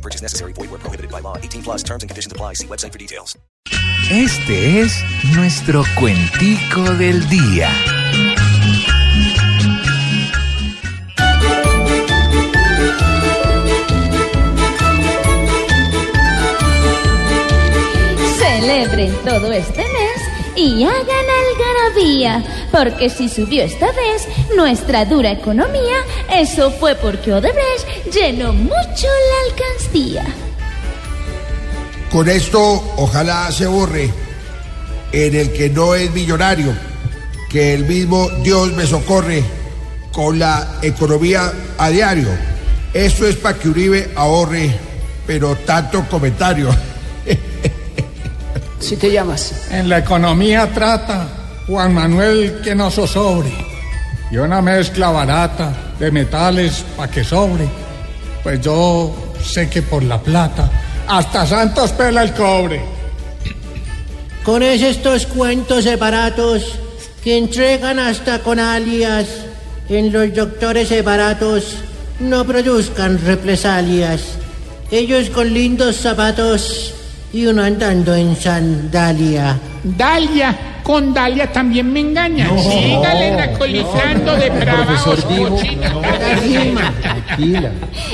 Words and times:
No 0.00 0.02
purchase 0.02 0.22
necessary. 0.22 0.54
Void 0.54 0.70
where 0.70 0.80
prohibited 0.80 1.10
by 1.12 1.20
law. 1.20 1.36
18 1.36 1.62
plus 1.62 1.82
terms 1.82 2.02
and 2.02 2.08
conditions 2.08 2.32
apply. 2.32 2.54
See 2.54 2.66
website 2.66 2.92
for 2.92 2.98
details. 2.98 3.36
Este 4.10 4.80
es 4.80 5.04
nuestro 5.36 5.84
cuentico 5.98 6.82
del 6.94 7.28
día. 7.28 7.68
Celebren 18.38 19.12
todo 19.24 19.52
este 19.52 19.82
mes 19.82 20.30
y 20.56 20.84
hagan 20.84 21.26
algarabía, 21.40 22.68
porque 22.72 23.10
si 23.10 23.28
subió 23.28 23.62
esta 23.62 23.86
vez 23.92 24.26
nuestra 24.56 25.04
dura 25.04 25.30
economía, 25.30 25.96
eso 26.30 26.70
fue 26.70 26.94
porque 26.96 27.32
Odebrecht 27.32 27.79
llenó 28.12 28.52
mucho 28.52 29.06
la 29.06 29.52
alcancía. 29.52 30.24
Con 32.10 32.28
esto, 32.28 32.60
ojalá 32.96 33.50
se 33.52 33.66
borre 33.66 34.10
en 35.12 35.34
el 35.34 35.52
que 35.52 35.70
no 35.70 35.94
es 35.94 36.10
millonario, 36.12 36.74
que 37.48 37.74
el 37.74 37.84
mismo 37.86 38.28
Dios 38.42 38.72
me 38.72 38.86
socorre 38.86 39.42
con 40.12 40.38
la 40.38 40.78
economía 40.82 41.52
a 41.78 41.88
diario. 41.90 42.28
Eso 42.92 43.26
es 43.26 43.36
para 43.36 43.58
que 43.58 43.68
Uribe 43.68 44.10
ahorre, 44.16 44.70
pero 45.26 45.54
tanto 45.56 46.04
comentario. 46.08 46.70
Si 48.80 48.96
te 48.96 49.12
llamas. 49.12 49.70
En 49.70 49.90
la 49.90 49.98
economía 49.98 50.72
trata 50.72 51.28
Juan 51.66 51.92
Manuel 51.92 52.62
que 52.64 52.74
no 52.74 52.90
sobre 52.90 53.52
y 54.30 54.36
una 54.36 54.62
mezcla 54.62 55.10
barata 55.10 55.72
de 55.98 56.10
metales 56.10 56.84
para 56.96 57.10
que 57.10 57.22
sobre. 57.22 57.68
Pues 58.42 58.60
yo 58.60 59.14
sé 59.42 59.68
que 59.68 59.82
por 59.82 60.02
la 60.02 60.20
plata 60.20 60.70
hasta 61.06 61.46
Santos 61.46 61.92
pela 61.92 62.22
el 62.22 62.32
cobre. 62.32 62.80
Con 64.44 64.62
estos 64.62 65.26
cuentos 65.26 65.84
separatos 65.84 66.78
que 67.22 67.36
entregan 67.36 67.98
hasta 67.98 68.38
con 68.40 68.58
alias 68.58 69.26
en 69.88 70.12
los 70.12 70.32
doctores 70.34 70.88
separatos 70.88 71.76
no 72.20 72.44
produzcan 72.44 73.18
represalias. 73.24 74.22
Ellos 74.90 75.30
con 75.30 75.52
lindos 75.52 75.96
zapatos 75.96 76.94
y 77.32 77.46
uno 77.46 77.62
andando 77.62 78.14
en 78.14 78.34
sandalia. 78.36 79.58
Dalia, 79.82 80.56
con 80.82 81.14
Dalia 81.14 81.50
también 81.52 81.92
me 81.92 82.00
engañan. 82.00 82.58
Sígale 82.58 83.36
racolizando 83.36 84.36
de 84.36 84.50
trabajos 84.50 85.24
cochinos. 85.24 86.02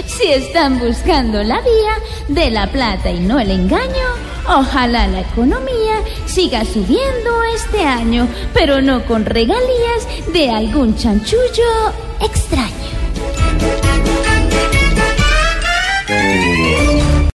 Si 0.06 0.28
están 0.28 0.78
buscando 0.78 1.42
la 1.42 1.61
vía 1.61 1.94
de 2.28 2.50
la 2.50 2.67
plata 2.67 3.11
y 3.11 3.20
no 3.20 3.41
el 3.41 3.50
engaño, 3.50 4.06
ojalá 4.47 5.06
la 5.06 5.20
economía 5.20 6.03
siga 6.27 6.64
subiendo 6.64 7.42
este 7.55 7.84
año, 7.84 8.28
pero 8.53 8.81
no 8.81 9.05
con 9.06 9.25
regalías 9.25 10.06
de 10.33 10.50
algún 10.50 10.97
chanchullo 10.97 11.92
extraño. 12.20 12.95